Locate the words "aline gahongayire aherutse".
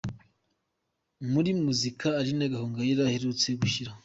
2.19-3.47